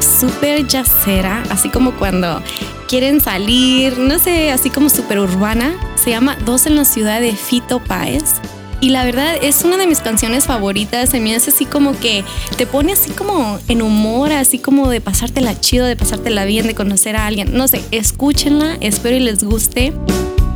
[0.00, 2.42] súper yacera, así como cuando
[2.88, 5.74] quieren salir, no sé, así como súper urbana.
[5.96, 8.40] Se llama Dos en la ciudad de Fito Páez.
[8.80, 11.10] Y la verdad es una de mis canciones favoritas.
[11.10, 12.24] Se me hace así como que
[12.56, 16.74] te pone así como en humor, así como de pasártela chido, de pasártela bien, de
[16.74, 17.56] conocer a alguien.
[17.56, 19.92] No sé, escúchenla, espero y les guste.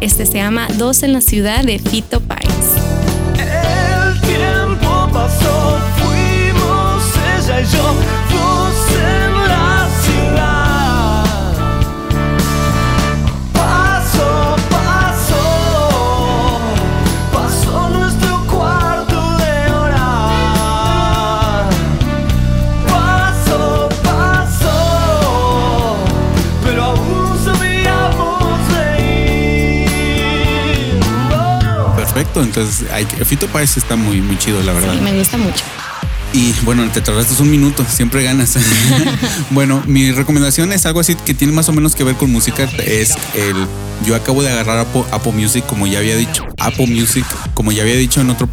[0.00, 2.48] Este se llama Dos en la ciudad de Fito Páez.
[3.38, 7.04] El tiempo pasó, fuimos
[7.38, 7.94] ella y yo,
[32.40, 34.94] Entonces hay que, Fito Páez está muy, muy chido, la verdad.
[34.94, 35.64] Sí, me gusta mucho.
[36.34, 38.56] Y bueno, te tardaste un minuto, siempre ganas.
[39.50, 42.64] bueno, mi recomendación es algo así que tiene más o menos que ver con música.
[42.86, 43.54] Es el.
[44.06, 46.46] Yo acabo de agarrar Apple, Apple Music, como ya había dicho.
[46.58, 48.48] Apple Music, como ya había dicho en otro-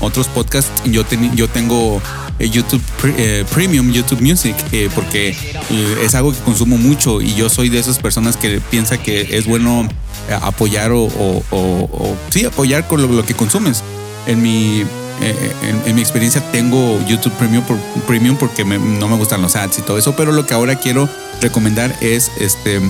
[0.00, 2.00] otros podcasts, yo, teni- yo tengo
[2.38, 2.80] eh, YouTube
[3.18, 5.36] eh, Premium, YouTube Music, eh, porque
[6.02, 9.44] es algo que consumo mucho y yo soy de esas personas que piensa que es
[9.46, 9.88] bueno
[10.42, 11.56] apoyar o, o- o-
[11.92, 13.82] o- sí, apoyar con lo, lo que consumes.
[14.26, 14.82] En mi,
[15.20, 19.42] eh, en, en mi experiencia tengo YouTube Premium, por, Premium porque me- no me gustan
[19.42, 21.08] los ads y todo eso, pero lo que ahora quiero
[21.40, 22.80] recomendar es este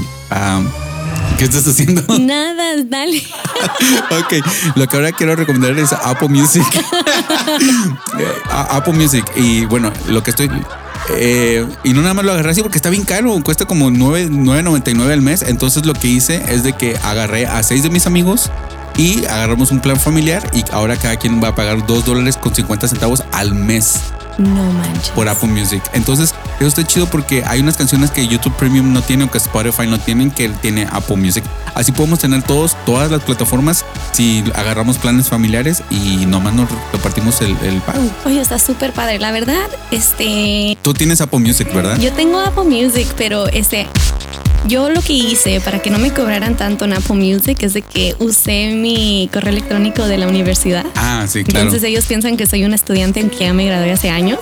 [1.39, 2.03] ¿Qué estás haciendo?
[2.21, 3.19] Nada, dale.
[4.21, 4.35] ok,
[4.77, 6.65] lo que ahora quiero recomendar es Apple Music.
[8.19, 9.25] Eh, Apple Music.
[9.37, 10.49] Y bueno, lo que estoy.
[11.11, 14.29] Eh, y no nada más lo agarré así porque está bien caro, cuesta como 9
[14.31, 15.43] 9.99 al mes.
[15.43, 18.51] Entonces lo que hice es de que agarré a seis de mis amigos
[18.97, 22.55] y agarramos un plan familiar y ahora cada quien va a pagar 2 dólares con
[22.55, 24.01] 50 centavos al mes
[24.39, 25.11] No manches.
[25.11, 25.83] por Apple Music.
[25.93, 29.39] Entonces, eso está chido porque hay unas canciones que YouTube Premium no tiene o que
[29.39, 31.45] Spotify no tienen que tiene Apple Music.
[31.75, 37.41] Así podemos tener todos, todas las plataformas si agarramos planes familiares y nomás nos repartimos
[37.41, 38.03] el, el pago.
[38.25, 39.19] Oye, está súper padre.
[39.19, 41.99] La verdad, este, Tú tienes Apple Music, ¿verdad?
[41.99, 43.87] yo tengo Apple Music, pero este,
[44.67, 47.83] yo lo que hice para que no me cobraran tanto en Apple Music es de
[47.83, 50.85] que usé mi correo electrónico de la universidad.
[50.97, 51.61] Ah, sí, claro.
[51.67, 54.39] Entonces ellos piensan que soy una estudiante aunque ya me gradué hace años.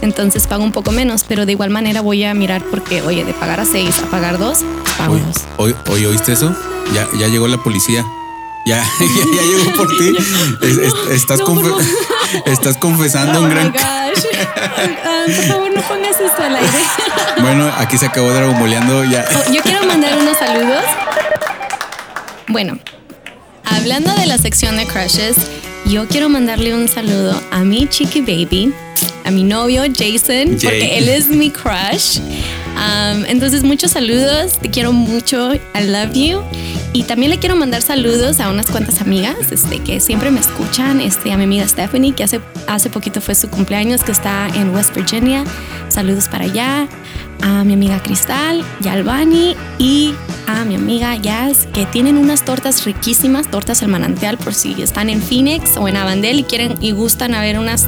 [0.00, 3.32] Entonces pago un poco menos, pero de igual manera voy a mirar porque, oye, de
[3.32, 4.58] pagar a seis a pagar dos,
[4.98, 5.36] pago dos.
[5.58, 6.54] oye, oye, ¿oíste eso?
[6.94, 8.04] Ya, ya llegó la policía.
[8.66, 10.12] Ya, ya, ya llegó por ti.
[10.62, 11.82] Es- es- estás, No, por confe- favor.
[12.46, 13.72] estás confesando un Oh my gran...
[15.04, 16.68] Ah, por favor, no pongas esto al aire.
[17.40, 19.24] Bueno, aquí se acabó dragomoleando ya.
[19.34, 20.84] Oh, Yo quiero mandar unos saludos.
[22.48, 22.78] Bueno,
[23.64, 25.36] hablando de la sección de crushes,
[25.86, 28.72] yo quiero mandarle un saludo a mi chiqui baby,
[29.24, 30.60] a mi novio Jason, Jay.
[30.62, 32.18] porque él es mi crush.
[32.76, 36.42] Um, entonces, muchos saludos, te quiero mucho, I love you.
[36.94, 41.00] Y también le quiero mandar saludos a unas cuantas amigas este, que siempre me escuchan.
[41.00, 44.72] Este, a mi amiga Stephanie, que hace, hace poquito fue su cumpleaños, que está en
[44.72, 45.42] West Virginia.
[45.88, 46.86] Saludos para allá.
[47.42, 50.14] A mi amiga Cristal, Yalvani y
[50.46, 55.10] a mi amiga Jazz, que tienen unas tortas riquísimas, tortas el manantial, por si están
[55.10, 57.86] en Phoenix o en Avandel y quieren y gustan a ver unas,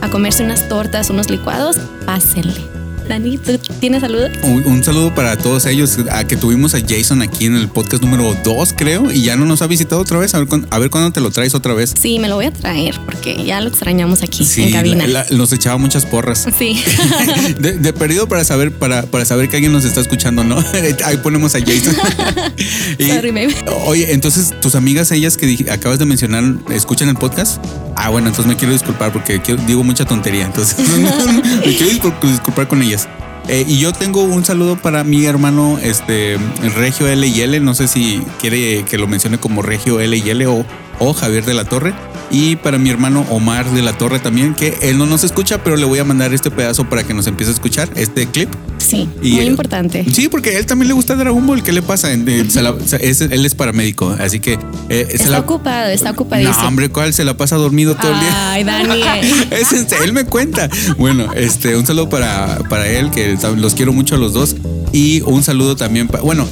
[0.00, 2.79] a comerse unas tortas, unos licuados, pásenle.
[3.10, 4.30] Dani, ¿tú tienes saludos?
[4.44, 8.04] Un, un saludo para todos ellos, a que tuvimos a Jason aquí en el podcast
[8.04, 10.32] número 2, creo, y ya no nos ha visitado otra vez.
[10.34, 11.92] A ver, a ver cuándo te lo traes otra vez.
[12.00, 15.08] Sí, me lo voy a traer porque ya lo extrañamos aquí en cabina.
[15.08, 16.46] la- la- nos echaba muchas porras.
[16.56, 16.80] Sí.
[17.58, 20.56] De, de perdido para saber, para, para saber que alguien nos está escuchando, ¿no?
[21.04, 21.94] Ahí ponemos a Jason.
[22.98, 23.54] Y- Sorry, baby.
[23.86, 27.60] Oye, entonces tus amigas, ellas que acabas de mencionar, ¿escuchan el podcast?
[27.96, 30.46] Ah, bueno, entonces me quiero disculpar porque quiero- digo mucha tontería.
[30.46, 32.99] Entonces me quiero discul- disculpar con ellas.
[33.48, 36.38] Eh, y yo tengo un saludo para mi hermano, este
[36.76, 37.58] Regio L y L.
[37.60, 40.64] No sé si quiere que lo mencione como Regio L y L o,
[41.00, 41.92] o Javier de la Torre.
[42.32, 45.76] Y para mi hermano Omar de la Torre también, que él no nos escucha, pero
[45.76, 48.48] le voy a mandar este pedazo para que nos empiece a escuchar, este clip.
[48.78, 50.04] Sí, Y, muy importante.
[50.12, 51.64] Sí, porque a él también le gusta Dragon Ball.
[51.64, 52.08] ¿Qué le pasa?
[52.48, 54.58] Se la- se- es- él es paramédico, así que
[54.88, 56.56] eh, se Está la- ocupado, está ocupadísimo.
[56.62, 57.12] No, hombre, ¿cuál?
[57.12, 58.52] Se la pasa dormido todo el día.
[58.52, 59.02] Ay, Dani.
[59.50, 59.72] Es
[60.04, 60.68] él me cuenta.
[60.98, 64.54] Bueno, este, un saludo para, para él, que los quiero mucho a los dos.
[64.92, 66.48] Y un saludo también, bueno,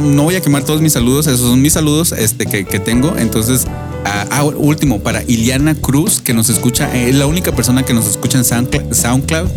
[0.00, 3.14] no voy a quemar todos mis saludos, esos son mis saludos este, que, que tengo.
[3.16, 3.66] Entonces,
[4.04, 8.06] ah, último, para Iliana Cruz, que nos escucha, eh, es la única persona que nos
[8.06, 8.92] escucha en SoundCloud.
[8.92, 9.48] SoundCloud.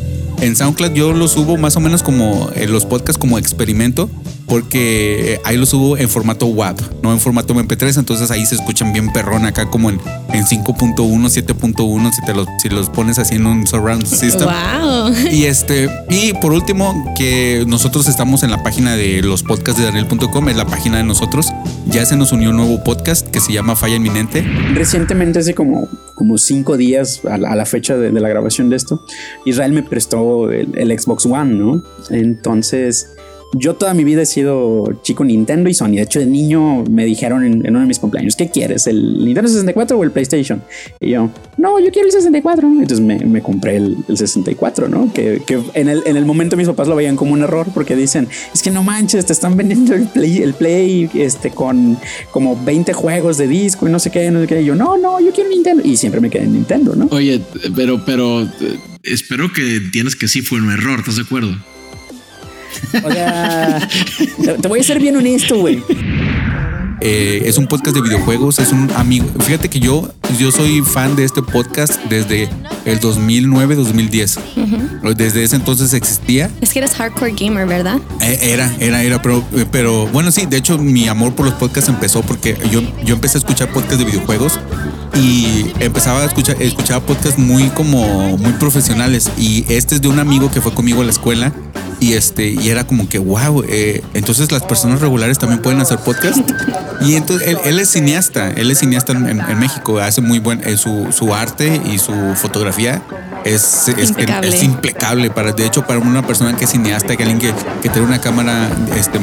[0.41, 4.09] En SoundCloud yo lo subo más o menos como en los podcasts como experimento,
[4.47, 8.55] porque eh, ahí lo subo en formato WAV, no en formato MP3, entonces ahí se
[8.55, 10.01] escuchan bien perrón acá como en,
[10.33, 14.49] en 5.1, 7.1, si te los, si los pones así en un surround system.
[14.49, 15.13] Wow.
[15.31, 19.85] Y este, y por último, que nosotros estamos en la página de los podcasts de
[19.85, 21.47] Daniel.com, es la página de nosotros.
[21.91, 24.43] Ya se nos unió un nuevo podcast que se llama Falla Inminente.
[24.73, 29.05] Recientemente, hace como, como cinco días a la, fecha de, de la grabación de esto,
[29.43, 31.83] Israel me prestó el, el Xbox One, ¿no?
[32.09, 33.17] Entonces,
[33.53, 35.91] yo toda mi vida he sido chico Nintendo y Sony.
[35.91, 38.87] De hecho, de niño me dijeron en, uno de mis cumpleaños, ¿qué quieres?
[38.87, 40.63] ¿El Nintendo 64 o el PlayStation?
[40.99, 42.67] Y yo, no, yo quiero el 64.
[42.67, 45.11] Entonces me, compré el, el 64, ¿no?
[45.13, 47.95] Que, que en, el, en el momento mis papás lo veían como un error porque
[47.95, 51.97] dicen, es que no manches, te están vendiendo el Play, el Play este, con
[52.31, 54.61] como 20 juegos de disco y no sé qué, no sé qué.
[54.61, 55.83] Y yo, no, no, yo quiero Nintendo.
[55.85, 57.07] Y siempre me quedé en Nintendo, ¿no?
[57.11, 57.41] Oye,
[57.75, 58.47] pero, pero eh,
[59.03, 61.55] espero que entiendas que sí fue un error, ¿estás de acuerdo?
[63.03, 63.87] O sea,
[64.61, 65.83] te, voy a ser bien honesto, güey.
[67.03, 69.25] Eh, es un podcast de videojuegos, es un amigo.
[69.39, 72.47] Fíjate que yo, yo soy fan de este podcast desde
[72.85, 74.37] el 2009-2010.
[75.15, 76.51] Desde ese entonces existía.
[76.61, 77.97] Es que eres hardcore gamer, ¿verdad?
[78.21, 81.55] Eh, Era, era, era, pero, eh, pero bueno, sí, de hecho mi amor por los
[81.55, 84.59] podcasts empezó porque yo, yo empecé a escuchar podcasts de videojuegos
[85.13, 90.19] y empezaba a escuchar, escuchaba podcasts muy como muy profesionales y este es de un
[90.19, 91.51] amigo que fue conmigo a la escuela
[91.99, 95.99] y este y era como que wow, eh, entonces las personas regulares también pueden hacer
[95.99, 96.39] podcast
[97.01, 100.77] y entonces él, él es cineasta, él es cineasta en, México, hace muy buen eh,
[100.77, 103.03] su, su arte y su fotografía
[103.43, 104.49] es, es, Impecable.
[104.49, 107.89] es impecable para de hecho para una persona que es cineasta que alguien que, que
[107.89, 109.19] tiene una cámara este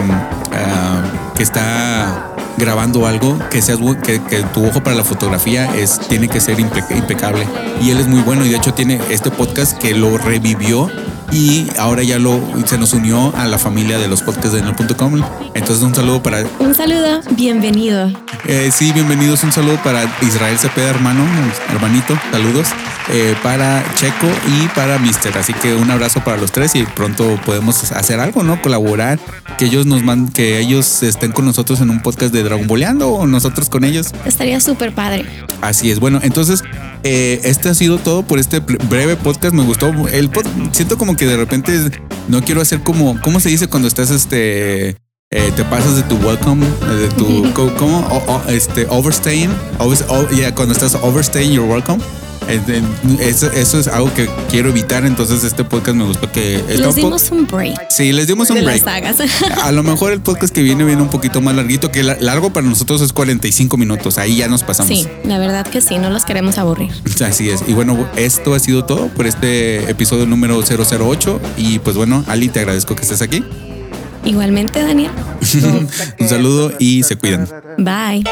[0.52, 5.98] ah, que está grabando algo, que seas que, que tu ojo para la fotografía es
[6.08, 7.46] tiene que ser impe- impecable.
[7.80, 10.90] Y él es muy bueno y de hecho tiene este podcast que lo revivió
[11.32, 15.22] y ahora ya lo se nos unió a la familia de los podcasts de Nel.com.
[15.54, 18.10] Entonces un saludo para Un saludo, bienvenido.
[18.46, 19.42] eh, sí, bienvenidos.
[19.44, 21.22] Un saludo para Israel Cepeda, hermano,
[21.70, 22.18] hermanito.
[22.32, 22.68] Saludos.
[23.10, 25.36] Eh, para Checo y para Mister.
[25.38, 28.60] Así que un abrazo para los tres y pronto podemos hacer algo, ¿no?
[28.60, 29.18] Colaborar.
[29.56, 33.08] Que ellos nos man, que ellos estén con nosotros en un podcast de Dragon Boleando
[33.08, 34.08] o nosotros con ellos.
[34.26, 35.24] Estaría súper padre.
[35.62, 36.00] Así es.
[36.00, 36.62] Bueno, entonces,
[37.04, 39.54] eh, este ha sido todo por este bre- breve podcast.
[39.54, 39.88] Me gustó.
[40.08, 41.72] El pod- siento como que de repente
[42.28, 44.96] no quiero hacer como, ¿cómo se dice cuando estás este?
[45.30, 47.98] eh, te pasas de tu welcome, eh, de tu, ¿cómo?
[48.10, 49.50] O- o- este, overstaying.
[49.78, 52.02] Overs- o- yeah, cuando estás overstaying your welcome.
[53.20, 55.04] Eso, eso es algo que quiero evitar.
[55.04, 56.62] Entonces, este podcast me gustó que.
[56.68, 57.90] Les dimos un break.
[57.90, 58.84] Sí, les dimos un de break.
[58.84, 59.16] las sagas.
[59.64, 62.50] A lo mejor el podcast que viene viene un poquito más larguito, que la- largo
[62.52, 64.18] para nosotros es 45 minutos.
[64.18, 64.88] Ahí ya nos pasamos.
[64.96, 66.90] Sí, la verdad que sí, no los queremos aburrir.
[67.26, 67.62] Así es.
[67.66, 71.40] Y bueno, esto ha sido todo por este episodio número 008.
[71.56, 73.44] Y pues bueno, Ali, te agradezco que estés aquí.
[74.24, 75.10] Igualmente, Daniel.
[76.18, 77.48] Un saludo y se cuidan.
[77.78, 78.24] Bye.